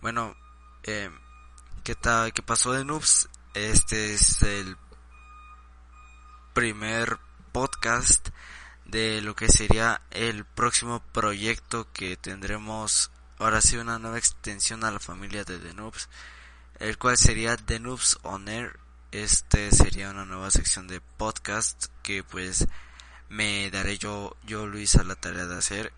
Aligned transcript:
Bueno, 0.00 0.34
eh, 0.84 1.10
¿qué 1.84 1.94
tal? 1.94 2.32
¿Qué 2.32 2.40
pasó 2.40 2.72
de 2.72 2.86
Noobs? 2.86 3.28
Este 3.52 4.14
es 4.14 4.40
el 4.42 4.78
primer 6.54 7.18
podcast 7.52 8.30
de 8.86 9.20
lo 9.20 9.36
que 9.36 9.50
sería 9.50 10.00
el 10.10 10.46
próximo 10.46 11.02
proyecto 11.12 11.86
que 11.92 12.16
tendremos 12.16 13.10
ahora 13.38 13.60
sí 13.60 13.76
una 13.76 13.98
nueva 13.98 14.16
extensión 14.16 14.84
a 14.84 14.90
la 14.90 15.00
familia 15.00 15.44
de 15.44 15.58
The 15.58 15.74
Noobs, 15.74 16.08
el 16.78 16.96
cual 16.96 17.18
sería 17.18 17.58
The 17.58 17.78
Noobs 17.78 18.20
On 18.22 18.48
Air. 18.48 18.80
Este 19.12 19.70
sería 19.70 20.08
una 20.08 20.24
nueva 20.24 20.50
sección 20.50 20.88
de 20.88 21.02
podcast 21.02 21.88
que 22.02 22.24
pues 22.24 22.66
me 23.28 23.70
daré 23.70 23.98
yo, 23.98 24.34
yo 24.44 24.66
Luis 24.66 24.96
a 24.96 25.04
la 25.04 25.16
tarea 25.16 25.44
de 25.44 25.58
hacer. 25.58 25.92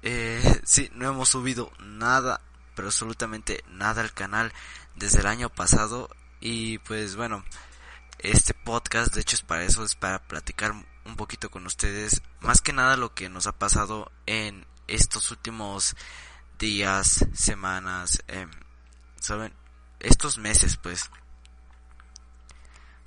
Eh, 0.00 0.60
sí, 0.64 0.90
no 0.94 1.06
hemos 1.06 1.28
subido 1.28 1.70
nada 1.80 2.40
pero 2.74 2.88
absolutamente 2.88 3.64
nada 3.68 4.02
al 4.02 4.12
canal 4.12 4.52
desde 4.96 5.20
el 5.20 5.26
año 5.26 5.48
pasado. 5.48 6.10
Y 6.40 6.78
pues 6.78 7.16
bueno, 7.16 7.44
este 8.18 8.54
podcast 8.54 9.14
de 9.14 9.20
hecho 9.20 9.36
es 9.36 9.42
para 9.42 9.64
eso, 9.64 9.84
es 9.84 9.94
para 9.94 10.22
platicar 10.22 10.72
un 11.04 11.16
poquito 11.16 11.50
con 11.50 11.66
ustedes, 11.66 12.22
más 12.40 12.60
que 12.60 12.72
nada 12.72 12.96
lo 12.96 13.14
que 13.14 13.28
nos 13.28 13.46
ha 13.46 13.52
pasado 13.52 14.12
en 14.26 14.66
estos 14.86 15.30
últimos 15.30 15.96
días, 16.58 17.26
semanas, 17.34 18.22
eh, 18.28 18.46
saben, 19.18 19.52
estos 20.00 20.38
meses 20.38 20.76
pues. 20.76 21.10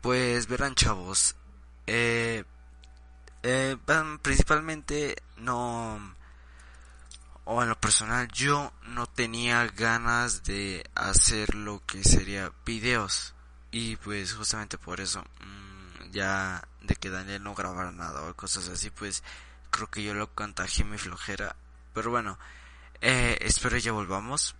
Pues 0.00 0.46
verán 0.46 0.74
chavos, 0.74 1.36
eh, 1.86 2.44
eh, 3.42 3.76
principalmente 4.22 5.16
no 5.36 6.14
o 7.52 7.64
en 7.64 7.68
lo 7.68 7.80
personal 7.80 8.28
yo 8.28 8.72
no 8.84 9.08
tenía 9.08 9.66
ganas 9.66 10.44
de 10.44 10.88
hacer 10.94 11.56
lo 11.56 11.84
que 11.84 12.04
sería 12.04 12.52
videos. 12.64 13.34
Y 13.72 13.96
pues 13.96 14.34
justamente 14.34 14.78
por 14.78 15.00
eso 15.00 15.24
mmm, 15.40 16.12
ya 16.12 16.62
de 16.80 16.94
que 16.94 17.10
Daniel 17.10 17.42
no 17.42 17.56
grabara 17.56 17.90
nada 17.90 18.22
o 18.22 18.36
cosas 18.36 18.68
así 18.68 18.90
pues 18.90 19.24
creo 19.72 19.90
que 19.90 20.04
yo 20.04 20.14
lo 20.14 20.32
contagié 20.32 20.84
mi 20.84 20.96
flojera. 20.96 21.56
Pero 21.92 22.10
bueno 22.10 22.38
eh, 23.00 23.36
espero 23.40 23.76
ya 23.78 23.90
volvamos. 23.90 24.54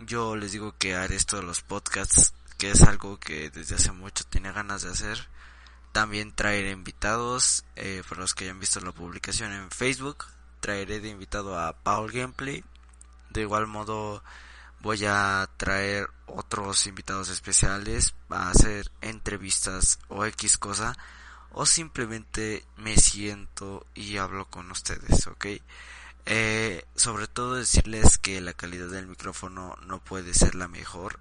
Yo 0.00 0.36
les 0.36 0.52
digo 0.52 0.76
que 0.76 0.96
haré 0.96 1.16
esto 1.16 1.38
de 1.38 1.44
los 1.44 1.62
podcasts 1.62 2.34
que 2.58 2.72
es 2.72 2.82
algo 2.82 3.18
que 3.18 3.48
desde 3.48 3.76
hace 3.76 3.90
mucho 3.90 4.22
tenía 4.24 4.52
ganas 4.52 4.82
de 4.82 4.90
hacer. 4.90 5.28
También 5.92 6.34
traer 6.34 6.66
invitados 6.66 7.64
eh, 7.74 8.02
para 8.06 8.20
los 8.20 8.34
que 8.34 8.44
hayan 8.44 8.60
visto 8.60 8.80
la 8.80 8.92
publicación 8.92 9.50
en 9.54 9.70
Facebook 9.70 10.26
traeré 10.64 10.98
de 10.98 11.10
invitado 11.10 11.58
a 11.58 11.74
Paul 11.74 12.10
Gameplay. 12.10 12.64
De 13.28 13.42
igual 13.42 13.66
modo 13.66 14.24
voy 14.80 15.04
a 15.04 15.46
traer 15.58 16.08
otros 16.24 16.86
invitados 16.86 17.28
especiales 17.28 18.14
a 18.30 18.48
hacer 18.48 18.90
entrevistas 19.02 19.98
o 20.08 20.24
X 20.24 20.56
cosa 20.56 20.96
o 21.52 21.66
simplemente 21.66 22.64
me 22.78 22.96
siento 22.96 23.86
y 23.94 24.16
hablo 24.16 24.46
con 24.46 24.70
ustedes, 24.70 25.26
¿ok? 25.26 25.46
Eh, 26.24 26.86
sobre 26.94 27.26
todo 27.26 27.56
decirles 27.56 28.16
que 28.16 28.40
la 28.40 28.54
calidad 28.54 28.88
del 28.88 29.06
micrófono 29.06 29.76
no 29.84 30.02
puede 30.02 30.32
ser 30.32 30.54
la 30.54 30.66
mejor, 30.66 31.20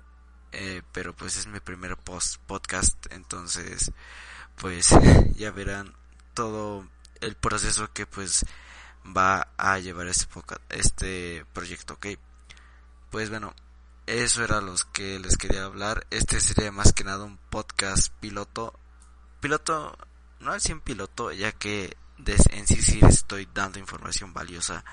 eh, 0.53 0.83
pero 0.93 1.13
pues 1.13 1.35
es 1.35 1.47
mi 1.47 1.59
primer 1.59 1.97
post 1.97 2.37
podcast, 2.47 2.95
entonces 3.11 3.91
pues 4.55 4.95
ya 5.35 5.51
verán 5.51 5.93
todo 6.33 6.87
el 7.19 7.35
proceso 7.35 7.91
que 7.91 8.05
pues 8.05 8.45
va 9.05 9.49
a 9.57 9.79
llevar 9.79 10.07
este, 10.07 10.27
este 10.69 11.45
proyecto, 11.53 11.95
¿ok? 11.95 12.07
Pues 13.09 13.29
bueno, 13.29 13.53
eso 14.05 14.43
era 14.43 14.61
lo 14.61 14.75
que 14.91 15.19
les 15.19 15.37
quería 15.37 15.65
hablar. 15.65 16.05
Este 16.09 16.39
sería 16.39 16.71
más 16.71 16.93
que 16.93 17.03
nada 17.03 17.23
un 17.23 17.37
podcast 17.37 18.13
piloto. 18.19 18.73
Piloto, 19.39 19.97
no 20.39 20.51
al 20.51 20.61
100 20.61 20.81
piloto, 20.81 21.31
ya 21.31 21.51
que 21.51 21.95
en 22.25 22.67
sí 22.67 22.81
sí 22.81 22.99
les 23.01 23.15
estoy 23.15 23.47
dando 23.53 23.79
información 23.79 24.33
valiosa, 24.33 24.83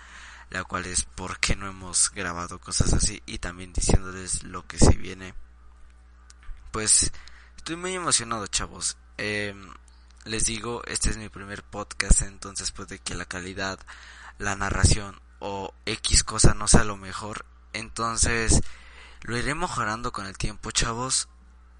la 0.50 0.64
cual 0.64 0.86
es 0.86 1.04
por 1.04 1.38
qué 1.38 1.56
no 1.56 1.68
hemos 1.68 2.10
grabado 2.10 2.58
cosas 2.58 2.92
así 2.92 3.22
y 3.26 3.38
también 3.38 3.72
diciéndoles 3.72 4.42
lo 4.42 4.66
que 4.66 4.78
se 4.78 4.96
viene. 4.96 5.34
Pues 6.72 7.12
estoy 7.56 7.76
muy 7.76 7.94
emocionado, 7.94 8.46
chavos. 8.46 8.96
Eh, 9.18 9.54
les 10.30 10.44
digo, 10.44 10.82
este 10.86 11.10
es 11.10 11.16
mi 11.16 11.28
primer 11.28 11.64
podcast, 11.64 12.22
entonces 12.22 12.70
puede 12.70 13.00
que 13.00 13.16
la 13.16 13.24
calidad, 13.24 13.80
la 14.38 14.54
narración 14.54 15.20
o 15.40 15.74
X 15.86 16.22
cosa 16.22 16.54
no 16.54 16.68
sea 16.68 16.84
lo 16.84 16.96
mejor. 16.96 17.44
Entonces, 17.72 18.60
lo 19.22 19.36
iré 19.36 19.56
mejorando 19.56 20.12
con 20.12 20.26
el 20.26 20.38
tiempo, 20.38 20.70
chavos. 20.70 21.28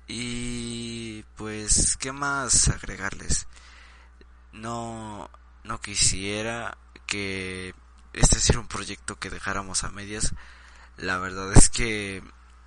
Y 0.09 1.23
pues, 1.37 1.97
¿qué 1.97 2.11
más 2.11 2.67
agregarles? 2.69 3.47
No, 4.53 5.31
no 5.63 5.81
quisiera 5.81 6.77
que 7.07 7.73
este 8.13 8.41
sea 8.41 8.59
un 8.59 8.67
proyecto 8.67 9.15
que 9.15 9.31
dejáramos 9.31 9.85
a 9.85 9.91
medias. 9.91 10.35
La 10.97 11.19
verdad 11.19 11.53
es 11.53 11.71
que 11.71 12.21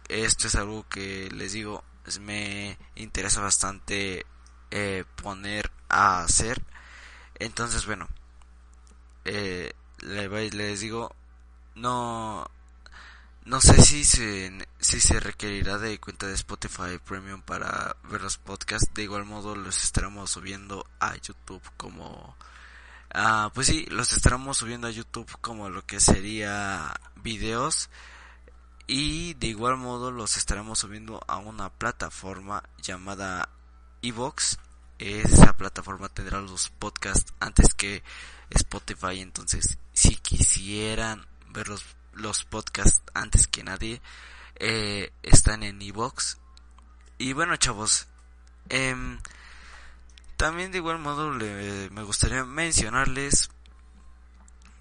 esto 0.07 0.47
es 0.47 0.55
algo 0.55 0.88
que 0.88 1.29
les 1.31 1.51
digo, 1.51 1.83
me 2.21 2.77
interesa 2.95 3.41
bastante 3.41 4.25
eh, 4.75 5.06
poner 5.22 5.69
a 5.88 6.22
hacer. 6.22 6.59
Entonces, 7.35 7.85
bueno, 7.85 8.07
eh, 9.23 9.72
les 10.01 10.79
digo, 10.79 11.16
no, 11.75 12.50
no 13.45 13.62
sé 13.62 13.79
si 13.83 14.03
se, 14.03 14.51
si 14.79 15.00
se 15.00 15.19
requerirá 15.19 15.78
de 15.78 16.00
cuenta 16.00 16.25
de 16.25 16.33
Spotify 16.33 16.97
Premium 17.06 17.44
para 17.44 17.95
ver 18.09 18.22
los 18.22 18.39
podcasts. 18.39 18.89
De 18.95 19.03
igual 19.03 19.25
modo, 19.25 19.56
los 19.56 19.83
estaremos 19.83 20.31
subiendo 20.31 20.88
a 21.00 21.16
YouTube 21.17 21.62
como, 21.78 22.35
ah, 23.13 23.51
pues 23.53 23.67
sí, 23.67 23.85
los 23.91 24.12
estaremos 24.13 24.57
subiendo 24.57 24.88
a 24.88 24.91
YouTube 24.91 25.31
como 25.39 25.69
lo 25.69 25.85
que 25.85 26.00
sería 26.00 27.00
videos. 27.17 27.91
Y 28.88 29.35
de 29.35 29.47
igual 29.47 29.78
modo 29.78 30.12
los 30.12 30.35
estaremos 30.35 30.79
subiendo 30.79 31.22
a 31.28 31.38
una 31.38 31.69
plataforma 31.69 32.63
llamada 32.81 33.50
Evox. 34.03 34.59
Esa 34.99 35.53
plataforma 35.57 36.07
tendrá 36.09 36.39
los 36.39 36.69
podcasts 36.69 37.33
antes 37.39 37.73
que 37.73 38.03
Spotify. 38.51 39.19
Entonces, 39.21 39.79
si 39.93 40.15
quisieran 40.17 41.25
ver 41.49 41.67
los, 41.67 41.83
los 42.13 42.43
podcasts 42.43 43.01
antes 43.13 43.47
que 43.47 43.63
nadie, 43.63 44.01
eh, 44.57 45.11
están 45.23 45.63
en 45.63 45.81
Evox. 45.81 46.37
Y 47.17 47.33
bueno, 47.33 47.55
chavos, 47.57 48.07
eh, 48.69 48.95
también 50.37 50.71
de 50.71 50.79
igual 50.79 50.99
modo 50.99 51.31
le, 51.31 51.89
me 51.89 52.03
gustaría 52.03 52.43
mencionarles 52.43 53.49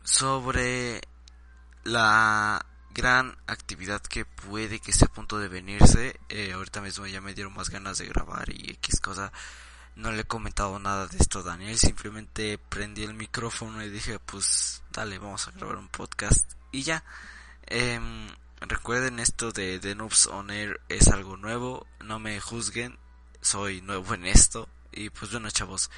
sobre 0.02 1.00
la 1.84 2.64
gran 2.94 3.36
actividad 3.46 4.00
que 4.02 4.24
puede 4.24 4.80
que 4.80 4.90
esté 4.90 5.06
a 5.06 5.12
punto 5.12 5.38
de 5.38 5.48
venirse. 5.48 6.18
Eh, 6.28 6.52
ahorita 6.52 6.80
mismo 6.80 7.06
ya 7.06 7.20
me 7.20 7.34
dieron 7.34 7.54
más 7.54 7.70
ganas 7.70 7.98
de 7.98 8.06
grabar 8.06 8.48
y 8.50 8.70
X 8.72 9.00
cosa. 9.00 9.32
No 9.94 10.10
le 10.10 10.22
he 10.22 10.24
comentado 10.24 10.78
nada 10.78 11.06
de 11.06 11.18
esto 11.18 11.40
a 11.40 11.42
Daniel, 11.42 11.78
simplemente 11.78 12.58
prendí 12.58 13.04
el 13.04 13.14
micrófono 13.14 13.84
y 13.84 13.90
dije, 13.90 14.18
pues 14.18 14.82
dale, 14.90 15.18
vamos 15.18 15.48
a 15.48 15.50
grabar 15.50 15.76
un 15.76 15.88
podcast 15.88 16.52
y 16.70 16.82
ya. 16.82 17.04
Em, 17.66 18.28
recuerden 18.60 19.18
esto 19.20 19.52
de 19.52 19.78
The 19.78 19.94
Noobs 19.94 20.28
On 20.28 20.50
Air 20.50 20.80
es 20.88 21.08
algo 21.08 21.36
nuevo, 21.36 21.86
no 22.00 22.18
me 22.18 22.40
juzguen, 22.40 22.98
soy 23.42 23.82
nuevo 23.82 24.14
en 24.14 24.24
esto 24.24 24.68
y 24.92 25.10
pues 25.10 25.30
bueno 25.30 25.50
chavos. 25.50 25.90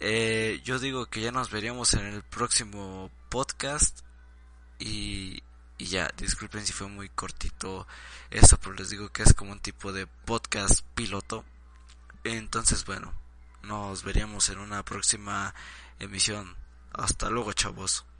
Eh, 0.00 0.60
yo 0.64 0.78
digo 0.78 1.06
que 1.06 1.20
ya 1.22 1.32
nos 1.32 1.50
veríamos 1.50 1.94
en 1.94 2.06
el 2.06 2.22
próximo 2.22 3.10
podcast 3.30 4.00
y 4.78 5.42
y 5.78 5.86
ya, 5.86 6.10
disculpen 6.16 6.66
si 6.66 6.72
fue 6.72 6.88
muy 6.88 7.08
cortito 7.08 7.86
esto, 8.30 8.58
pero 8.58 8.74
les 8.74 8.90
digo 8.90 9.10
que 9.10 9.22
es 9.22 9.32
como 9.32 9.52
un 9.52 9.60
tipo 9.60 9.92
de 9.92 10.08
podcast 10.08 10.82
piloto. 10.96 11.44
Entonces, 12.24 12.84
bueno, 12.84 13.14
nos 13.62 14.02
veríamos 14.02 14.48
en 14.48 14.58
una 14.58 14.84
próxima 14.84 15.54
emisión. 16.00 16.56
Hasta 16.92 17.30
luego, 17.30 17.52
chavos. 17.52 18.08